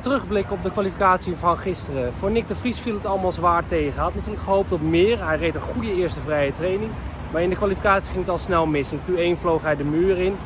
Terugblik 0.00 0.52
op 0.52 0.62
de 0.62 0.70
kwalificatie 0.70 1.36
van 1.36 1.58
gisteren. 1.58 2.12
Voor 2.12 2.30
Nick 2.30 2.48
de 2.48 2.54
Vries 2.54 2.80
viel 2.80 2.94
het 2.94 3.06
allemaal 3.06 3.32
zwaar 3.32 3.62
tegen. 3.68 4.02
Had 4.02 4.14
natuurlijk 4.14 4.42
gehoopt 4.42 4.72
op 4.72 4.80
meer. 4.80 5.26
Hij 5.26 5.36
reed 5.36 5.54
een 5.54 5.60
goede 5.60 5.94
eerste 5.94 6.20
vrije 6.20 6.52
training. 6.52 6.90
Maar 7.32 7.42
in 7.42 7.48
de 7.48 7.56
kwalificatie 7.56 8.10
ging 8.10 8.20
het 8.20 8.32
al 8.32 8.38
snel 8.38 8.66
mis. 8.66 8.92
In 8.92 9.36
Q1 9.36 9.40
vloog 9.40 9.62
hij 9.62 9.76
de 9.76 9.84
muur 9.84 10.18
in. 10.18 10.36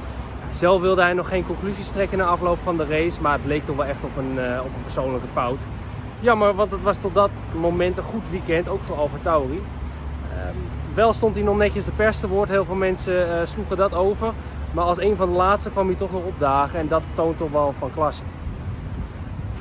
Zelf 0.51 0.81
wilde 0.81 1.03
hij 1.03 1.13
nog 1.13 1.29
geen 1.29 1.47
conclusies 1.47 1.89
trekken 1.89 2.19
na 2.19 2.25
afloop 2.25 2.59
van 2.63 2.77
de 2.77 2.85
race. 2.87 3.21
Maar 3.21 3.33
het 3.33 3.47
leek 3.47 3.65
toch 3.65 3.77
wel 3.77 3.85
echt 3.85 4.05
op 4.05 4.17
een, 4.17 4.35
uh, 4.35 4.59
op 4.61 4.67
een 4.77 4.83
persoonlijke 4.83 5.29
fout. 5.33 5.59
Jammer, 6.21 6.55
want 6.55 6.71
het 6.71 6.83
was 6.83 6.97
tot 6.97 7.15
dat 7.15 7.31
moment 7.55 7.99
een 7.99 8.05
goed 8.05 8.31
weekend. 8.31 8.69
Ook 8.69 8.83
voor 8.83 8.97
Alfa 8.97 9.17
Tauri. 9.23 9.63
Um, 10.49 10.57
wel 10.95 11.13
stond 11.13 11.35
hij 11.35 11.45
nog 11.45 11.57
netjes 11.57 11.85
de 11.85 11.91
pers 11.91 12.21
te 12.21 12.29
woord. 12.29 12.49
Heel 12.49 12.65
veel 12.65 12.75
mensen 12.75 13.29
uh, 13.29 13.35
sloegen 13.45 13.77
dat 13.77 13.95
over. 13.95 14.33
Maar 14.73 14.85
als 14.85 14.99
een 14.99 15.17
van 15.17 15.31
de 15.31 15.37
laatste 15.37 15.71
kwam 15.71 15.87
hij 15.87 15.97
toch 15.97 16.13
nog 16.13 16.25
opdagen. 16.25 16.79
En 16.79 16.89
dat 16.89 17.03
toont 17.15 17.39
toch 17.39 17.51
wel 17.51 17.73
van 17.79 17.91
klasse. 17.95 18.23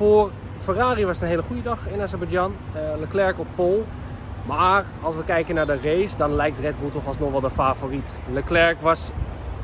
Voor 0.02 0.32
Ferrari 0.58 1.06
was 1.06 1.16
het 1.16 1.24
een 1.24 1.30
hele 1.30 1.42
goede 1.42 1.62
dag 1.62 1.88
in 1.88 2.02
Azerbeidzjan. 2.02 2.54
Uh, 2.76 3.00
Leclerc 3.00 3.40
op 3.40 3.48
pole. 3.56 3.82
Maar 4.48 4.86
als 5.02 5.16
we 5.16 5.24
kijken 5.24 5.56
naar 5.56 5.66
de 5.66 5.80
race, 5.82 6.18
dan 6.18 6.36
lijkt 6.36 6.60
Red 6.60 6.80
Bull 6.80 6.90
toch 6.90 7.08
alsnog 7.08 7.32
wel 7.32 7.42
de 7.42 7.50
favoriet. 7.50 8.16
Leclerc 8.32 8.80
was 8.80 9.12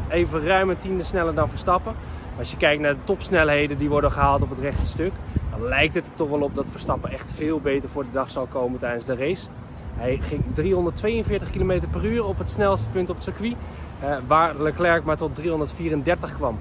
even 0.10 0.44
ruim 0.44 0.70
een 0.70 0.78
tiende 0.78 1.04
sneller 1.04 1.36
dan 1.36 1.50
Verstappen. 1.50 1.94
Als 2.38 2.52
je 2.52 2.58
kijkt 2.58 2.82
naar 2.82 2.94
de 2.94 3.04
topsnelheden 3.04 3.78
die 3.78 3.90
worden 3.90 4.12
gehaald 4.12 4.42
op 4.42 4.50
het 4.50 4.60
rechte 4.60 4.86
stuk, 4.86 5.12
dan 5.52 5.62
lijkt 5.62 5.94
het 5.94 6.06
er 6.06 6.14
toch 6.16 6.30
wel 6.30 6.42
op 6.42 6.56
dat 6.56 6.70
Verstappen 6.70 7.12
echt 7.12 7.32
veel 7.32 7.60
beter 7.60 7.90
voor 7.90 8.04
de 8.04 8.12
dag 8.12 8.30
zal 8.30 8.46
komen 8.46 8.80
tijdens 8.80 9.06
de 9.06 9.16
race. 9.16 9.48
Hij 9.94 10.20
ging 10.22 10.44
342 10.54 11.50
km 11.50 11.80
per 11.92 12.06
uur 12.06 12.26
op 12.26 12.38
het 12.38 12.50
snelste 12.50 12.88
punt 12.90 13.10
op 13.10 13.16
het 13.16 13.24
circuit, 13.24 13.56
eh, 14.00 14.16
waar 14.28 14.62
Leclerc 14.62 15.04
maar 15.04 15.18
tot 15.18 15.36
334 15.36 16.36
kwam. 16.36 16.58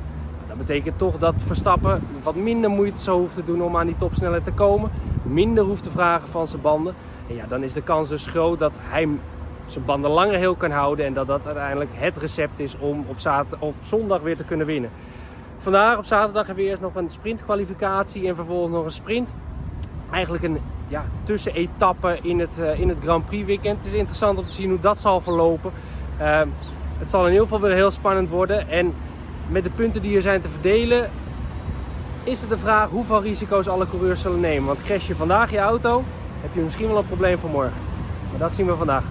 Dat 0.56 0.66
betekent 0.66 0.98
toch 0.98 1.18
dat 1.18 1.34
Verstappen 1.36 2.02
wat 2.22 2.34
minder 2.34 2.70
moeite 2.70 3.00
zou 3.00 3.20
hoeft 3.20 3.34
te 3.34 3.44
doen 3.44 3.62
om 3.62 3.76
aan 3.76 3.86
die 3.86 3.96
topsnelheid 3.96 4.44
te 4.44 4.52
komen, 4.52 4.90
minder 5.22 5.64
hoeft 5.64 5.82
te 5.82 5.90
vragen 5.90 6.28
van 6.28 6.46
zijn 6.46 6.62
banden. 6.62 6.94
En 7.28 7.34
ja, 7.34 7.46
dan 7.46 7.62
is 7.62 7.72
de 7.72 7.82
kans 7.82 8.08
dus 8.08 8.26
groot 8.26 8.58
dat 8.58 8.72
hij 8.80 9.08
zijn 9.66 9.84
banden 9.84 10.10
langer 10.10 10.34
heel 10.34 10.54
kan 10.54 10.70
houden 10.70 11.06
en 11.06 11.14
dat 11.14 11.26
dat 11.26 11.40
uiteindelijk 11.46 11.90
het 11.94 12.16
recept 12.16 12.60
is 12.60 12.78
om 12.78 13.04
op, 13.08 13.18
zaterdag, 13.18 13.60
op 13.60 13.74
zondag 13.80 14.20
weer 14.20 14.36
te 14.36 14.44
kunnen 14.44 14.66
winnen. 14.66 14.90
Vandaag 15.58 15.98
op 15.98 16.04
zaterdag 16.04 16.46
hebben 16.46 16.64
we 16.64 16.70
eerst 16.70 16.82
nog 16.82 16.94
een 16.94 17.10
sprintkwalificatie 17.10 18.28
en 18.28 18.34
vervolgens 18.34 18.74
nog 18.74 18.84
een 18.84 18.90
sprint. 18.90 19.34
Eigenlijk 20.10 20.44
een 20.44 20.58
ja, 20.88 21.04
tussenetappe 21.24 22.18
in 22.22 22.38
het, 22.40 22.56
uh, 22.60 22.80
in 22.80 22.88
het 22.88 22.98
Grand 23.02 23.26
Prix 23.26 23.46
weekend. 23.46 23.76
Het 23.76 23.86
is 23.86 23.92
interessant 23.92 24.38
om 24.38 24.44
te 24.44 24.52
zien 24.52 24.70
hoe 24.70 24.80
dat 24.80 25.00
zal 25.00 25.20
verlopen. 25.20 25.70
Uh, 26.20 26.40
het 26.98 27.10
zal 27.10 27.24
in 27.24 27.32
ieder 27.32 27.46
geval 27.46 27.60
weer 27.60 27.72
heel 27.72 27.90
spannend 27.90 28.28
worden. 28.28 28.68
En 28.68 28.94
met 29.48 29.62
de 29.62 29.70
punten 29.70 30.02
die 30.02 30.16
er 30.16 30.22
zijn 30.22 30.40
te 30.40 30.48
verdelen, 30.48 31.10
is 32.22 32.40
het 32.40 32.50
de 32.50 32.58
vraag 32.58 32.88
hoeveel 32.88 33.22
risico's 33.22 33.68
alle 33.68 33.88
coureurs 33.88 34.20
zullen 34.20 34.40
nemen. 34.40 34.66
Want 34.66 34.82
crash 34.82 35.06
je 35.06 35.14
vandaag 35.14 35.50
je 35.50 35.58
auto, 35.58 36.04
heb 36.40 36.54
je 36.54 36.60
misschien 36.60 36.88
wel 36.88 36.98
een 36.98 37.06
probleem 37.06 37.38
voor 37.38 37.50
morgen. 37.50 37.80
Maar 38.30 38.38
dat 38.38 38.54
zien 38.54 38.66
we 38.66 38.76
vandaag. 38.76 39.04